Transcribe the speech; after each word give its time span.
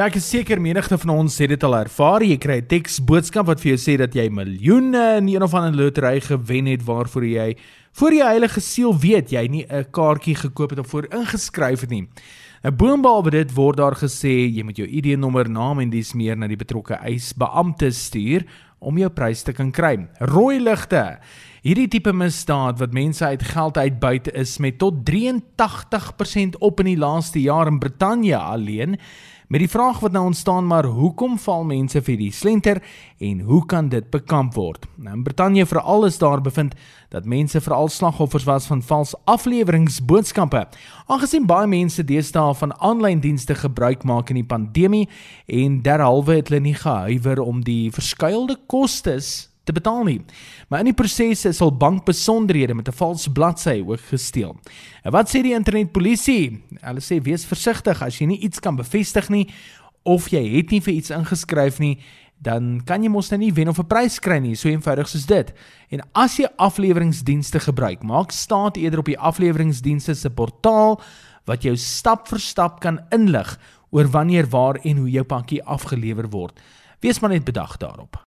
Nou 0.00 0.06
ek 0.08 0.14
is 0.16 0.30
seker 0.32 0.56
menigte 0.64 0.96
van 0.96 1.10
ons 1.12 1.34
het 1.42 1.50
dit 1.52 1.64
al 1.66 1.74
ervaar. 1.76 2.22
Jy 2.24 2.38
kry 2.40 2.54
'n 2.62 2.68
teks 2.72 3.02
boodskap 3.04 3.44
wat 3.44 3.60
vir 3.60 3.76
jou 3.76 3.76
sê 3.76 3.98
dat 3.98 4.14
jy 4.14 4.30
miljoene 4.32 5.18
in 5.18 5.28
een 5.28 5.42
of 5.42 5.52
ander 5.52 5.76
lotery 5.76 6.20
gewen 6.20 6.66
het 6.72 6.80
waarvoor 6.82 7.24
jy 7.24 7.56
voor 7.92 8.12
jou 8.14 8.24
heilige 8.24 8.60
siel 8.60 8.96
weet 8.96 9.28
jy 9.30 9.46
nie 9.48 9.66
'n 9.68 9.84
kaartjie 9.92 10.36
gekoop 10.36 10.70
het 10.70 10.78
of 10.78 10.86
voor 10.86 11.06
ingeskryf 11.12 11.80
het 11.80 11.90
nie. 11.90 12.08
Nou 12.64 12.72
boonop 12.72 13.30
dit 13.30 13.52
word 13.52 13.76
daar 13.76 13.94
gesê 13.94 14.48
jy 14.48 14.62
moet 14.62 14.78
jou 14.78 14.88
ID-nommer, 14.88 15.50
naam 15.50 15.80
en 15.80 15.90
dis 15.90 16.14
meer 16.14 16.34
na 16.34 16.46
die 16.46 16.56
betrokke 16.56 16.94
eisbeampte 16.94 17.90
stuur 17.92 18.46
om 18.80 18.96
jou 18.96 19.10
prys 19.10 19.42
te 19.42 19.52
kan 19.52 19.70
kry. 19.70 20.08
Rooi 20.20 20.60
ligte. 20.60 21.18
Hierdie 21.62 21.88
tipe 21.88 22.12
misdaad 22.12 22.78
wat 22.78 22.92
mense 22.92 23.24
uit 23.24 23.42
geld 23.42 23.76
uitbuit 23.76 24.32
is 24.32 24.58
met 24.58 24.78
tot 24.78 25.04
83% 25.04 26.56
op 26.58 26.80
in 26.80 26.86
die 26.86 26.96
laaste 26.96 27.40
jaar 27.40 27.66
in 27.66 27.78
Brittanje 27.78 28.36
alleen. 28.36 28.96
Met 29.50 29.64
die 29.64 29.68
vraag 29.68 29.98
wat 29.98 30.12
nou 30.12 30.24
ontstaan 30.24 30.66
maar 30.66 30.84
hoekom 30.84 31.32
val 31.38 31.64
mense 31.66 31.98
vir 32.06 32.16
die 32.20 32.30
slenter 32.30 32.78
en 33.18 33.40
hoe 33.40 33.64
kan 33.66 33.88
dit 33.90 34.06
bekamp 34.10 34.54
word? 34.54 34.86
Nou 34.94 35.16
in 35.16 35.24
Brittanje 35.26 35.66
veral 35.66 36.06
is 36.06 36.18
daar 36.22 36.38
bevind 36.40 36.76
dat 37.10 37.26
mense 37.26 37.60
veral 37.60 37.88
slagoffers 37.90 38.46
was 38.46 38.68
van 38.70 38.82
vals 38.82 39.16
afleweringsboodskappe. 39.24 40.62
Aangesien 41.06 41.50
baie 41.50 41.66
mense 41.66 42.04
deesdae 42.06 42.54
van 42.54 42.76
aanlyn 42.78 43.20
dienste 43.20 43.58
gebruik 43.58 44.06
maak 44.06 44.30
in 44.30 44.38
die 44.38 44.46
pandemie 44.46 45.08
en 45.46 45.82
derhalwe 45.82 46.38
het 46.38 46.54
hulle 46.54 46.62
nie 46.70 46.78
gehuiwer 46.78 47.42
om 47.42 47.64
die 47.66 47.90
verskuilde 47.90 48.54
kostes 48.70 49.49
te 49.70 49.78
betaal 49.78 50.04
nie. 50.04 50.20
Maar 50.68 50.82
in 50.82 50.90
die 50.90 50.98
proses 50.98 51.46
is 51.48 51.62
al 51.62 51.72
bankbesonderhede 51.76 52.74
met 52.74 52.88
'n 52.88 52.98
vals 52.98 53.28
bladsy 53.32 53.82
ook 53.86 54.00
gesteel. 54.10 54.56
En 55.02 55.12
wat 55.12 55.28
sê 55.28 55.42
die 55.42 55.54
internetpolisie? 55.54 56.62
Hulle 56.80 57.00
sê 57.00 57.22
wees 57.22 57.44
versigtig 57.44 58.02
as 58.02 58.18
jy 58.18 58.26
nie 58.26 58.40
iets 58.40 58.60
kan 58.60 58.76
bevestig 58.76 59.28
nie 59.28 59.48
of 60.02 60.28
jy 60.28 60.56
het 60.56 60.70
nie 60.70 60.80
vir 60.80 60.94
iets 60.94 61.10
ingeskryf 61.10 61.78
nie, 61.78 61.98
dan 62.40 62.80
kan 62.84 63.02
jy 63.02 63.10
mos 63.12 63.28
nou 63.30 63.38
nie 63.38 63.52
wen 63.52 63.68
of 63.68 63.78
'n 63.78 63.86
prys 63.86 64.18
kry 64.18 64.38
nie, 64.38 64.54
so 64.54 64.68
eenvoudig 64.68 65.08
soos 65.08 65.26
dit. 65.26 65.52
En 65.90 66.00
as 66.14 66.36
jy 66.36 66.46
afleweringsdienste 66.56 67.60
gebruik, 67.60 68.02
maak 68.02 68.30
staat 68.30 68.76
eerder 68.76 68.98
op 68.98 69.04
die 69.04 69.18
afleweringsdienste 69.18 70.14
se 70.14 70.30
portaal 70.30 71.00
wat 71.44 71.62
jou 71.62 71.76
stap 71.76 72.28
vir 72.28 72.38
stap 72.38 72.80
kan 72.80 73.00
inlig 73.10 73.58
oor 73.90 74.06
wanneer, 74.06 74.46
waar 74.46 74.78
en 74.82 74.96
hoe 74.96 75.10
jou 75.10 75.24
pakkie 75.24 75.62
afgelewer 75.62 76.30
word. 76.30 76.60
Wees 77.00 77.20
maar 77.20 77.30
net 77.30 77.44
bedag 77.44 77.76
daarop. 77.76 78.29